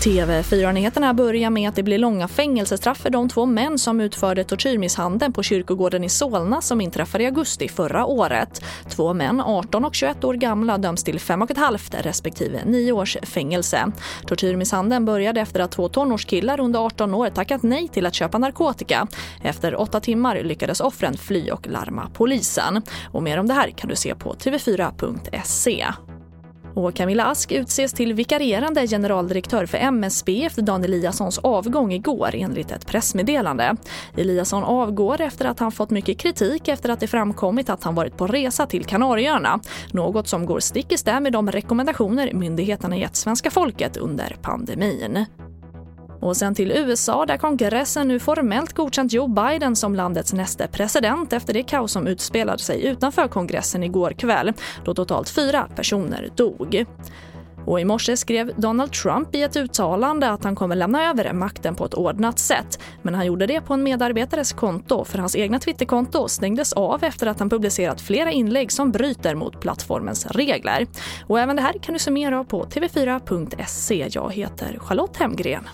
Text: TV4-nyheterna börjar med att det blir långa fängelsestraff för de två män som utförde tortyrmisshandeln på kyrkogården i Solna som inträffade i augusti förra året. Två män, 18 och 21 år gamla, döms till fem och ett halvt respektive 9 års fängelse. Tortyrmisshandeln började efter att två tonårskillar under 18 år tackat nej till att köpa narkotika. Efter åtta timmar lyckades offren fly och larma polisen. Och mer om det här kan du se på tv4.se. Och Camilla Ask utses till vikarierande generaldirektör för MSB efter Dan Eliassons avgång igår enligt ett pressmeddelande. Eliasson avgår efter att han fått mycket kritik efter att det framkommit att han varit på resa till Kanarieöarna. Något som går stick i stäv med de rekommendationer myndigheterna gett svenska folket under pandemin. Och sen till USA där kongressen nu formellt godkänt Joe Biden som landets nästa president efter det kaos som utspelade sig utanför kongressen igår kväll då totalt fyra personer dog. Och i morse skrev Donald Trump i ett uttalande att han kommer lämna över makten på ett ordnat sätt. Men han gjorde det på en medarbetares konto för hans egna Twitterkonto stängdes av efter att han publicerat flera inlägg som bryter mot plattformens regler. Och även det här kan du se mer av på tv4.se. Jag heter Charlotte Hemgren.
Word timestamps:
TV4-nyheterna 0.00 1.14
börjar 1.14 1.50
med 1.50 1.68
att 1.68 1.76
det 1.76 1.82
blir 1.82 1.98
långa 1.98 2.28
fängelsestraff 2.28 2.98
för 2.98 3.10
de 3.10 3.28
två 3.28 3.46
män 3.46 3.78
som 3.78 4.00
utförde 4.00 4.44
tortyrmisshandeln 4.44 5.32
på 5.32 5.42
kyrkogården 5.42 6.04
i 6.04 6.08
Solna 6.08 6.60
som 6.60 6.80
inträffade 6.80 7.24
i 7.24 7.26
augusti 7.26 7.68
förra 7.68 8.04
året. 8.04 8.62
Två 8.88 9.14
män, 9.14 9.40
18 9.40 9.84
och 9.84 9.94
21 9.94 10.24
år 10.24 10.34
gamla, 10.34 10.78
döms 10.78 11.04
till 11.04 11.20
fem 11.20 11.42
och 11.42 11.50
ett 11.50 11.56
halvt 11.56 11.94
respektive 11.94 12.60
9 12.64 12.92
års 12.92 13.16
fängelse. 13.22 13.92
Tortyrmisshandeln 14.26 15.04
började 15.04 15.40
efter 15.40 15.60
att 15.60 15.72
två 15.72 15.88
tonårskillar 15.88 16.60
under 16.60 16.86
18 16.86 17.14
år 17.14 17.28
tackat 17.30 17.62
nej 17.62 17.88
till 17.88 18.06
att 18.06 18.14
köpa 18.14 18.38
narkotika. 18.38 19.06
Efter 19.42 19.80
åtta 19.80 20.00
timmar 20.00 20.42
lyckades 20.42 20.80
offren 20.80 21.16
fly 21.16 21.50
och 21.50 21.66
larma 21.66 22.10
polisen. 22.14 22.82
Och 23.12 23.22
mer 23.22 23.38
om 23.38 23.48
det 23.48 23.54
här 23.54 23.70
kan 23.70 23.90
du 23.90 23.96
se 23.96 24.14
på 24.14 24.34
tv4.se. 24.34 25.86
Och 26.74 26.94
Camilla 26.94 27.24
Ask 27.24 27.52
utses 27.52 27.92
till 27.92 28.14
vikarierande 28.14 28.86
generaldirektör 28.86 29.66
för 29.66 29.78
MSB 29.78 30.44
efter 30.44 30.62
Dan 30.62 30.84
Eliassons 30.84 31.38
avgång 31.38 31.92
igår 31.92 32.30
enligt 32.34 32.70
ett 32.70 32.86
pressmeddelande. 32.86 33.76
Eliasson 34.16 34.64
avgår 34.64 35.20
efter 35.20 35.44
att 35.44 35.58
han 35.58 35.72
fått 35.72 35.90
mycket 35.90 36.18
kritik 36.18 36.68
efter 36.68 36.88
att 36.88 37.00
det 37.00 37.06
framkommit 37.06 37.70
att 37.70 37.84
han 37.84 37.94
varit 37.94 38.16
på 38.16 38.26
resa 38.26 38.66
till 38.66 38.84
Kanarieöarna. 38.84 39.60
Något 39.92 40.28
som 40.28 40.46
går 40.46 40.60
stick 40.60 40.92
i 40.92 40.98
stäv 40.98 41.22
med 41.22 41.32
de 41.32 41.50
rekommendationer 41.50 42.32
myndigheterna 42.32 42.96
gett 42.96 43.16
svenska 43.16 43.50
folket 43.50 43.96
under 43.96 44.36
pandemin. 44.42 45.26
Och 46.20 46.36
sen 46.36 46.54
till 46.54 46.72
USA 46.72 47.26
där 47.26 47.36
kongressen 47.36 48.08
nu 48.08 48.18
formellt 48.18 48.72
godkänt 48.72 49.12
Joe 49.12 49.28
Biden 49.28 49.76
som 49.76 49.94
landets 49.94 50.32
nästa 50.32 50.68
president 50.68 51.32
efter 51.32 51.52
det 51.54 51.62
kaos 51.62 51.92
som 51.92 52.06
utspelade 52.06 52.58
sig 52.58 52.86
utanför 52.86 53.28
kongressen 53.28 53.82
igår 53.82 54.10
kväll 54.10 54.52
då 54.84 54.94
totalt 54.94 55.28
fyra 55.28 55.68
personer 55.76 56.28
dog. 56.36 56.86
Och 57.66 57.80
i 57.80 57.84
morse 57.84 58.16
skrev 58.16 58.52
Donald 58.56 58.92
Trump 58.92 59.34
i 59.34 59.42
ett 59.42 59.56
uttalande 59.56 60.30
att 60.30 60.44
han 60.44 60.56
kommer 60.56 60.76
lämna 60.76 61.10
över 61.10 61.32
makten 61.32 61.74
på 61.74 61.84
ett 61.84 61.94
ordnat 61.94 62.38
sätt. 62.38 62.78
Men 63.02 63.14
han 63.14 63.26
gjorde 63.26 63.46
det 63.46 63.60
på 63.60 63.74
en 63.74 63.82
medarbetares 63.82 64.52
konto 64.52 65.04
för 65.04 65.18
hans 65.18 65.36
egna 65.36 65.58
Twitterkonto 65.58 66.28
stängdes 66.28 66.72
av 66.72 67.04
efter 67.04 67.26
att 67.26 67.38
han 67.38 67.50
publicerat 67.50 68.00
flera 68.00 68.30
inlägg 68.30 68.72
som 68.72 68.92
bryter 68.92 69.34
mot 69.34 69.60
plattformens 69.60 70.26
regler. 70.26 70.86
Och 71.26 71.40
även 71.40 71.56
det 71.56 71.62
här 71.62 71.72
kan 71.72 71.92
du 71.92 71.98
se 71.98 72.10
mer 72.10 72.32
av 72.32 72.44
på 72.44 72.64
tv4.se. 72.64 74.08
Jag 74.10 74.32
heter 74.32 74.78
Charlotte 74.78 75.16
Hemgren. 75.16 75.68